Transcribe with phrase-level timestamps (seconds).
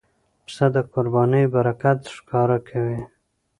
[0.45, 2.99] پسه د قربانۍ برکت ښکاره کوي.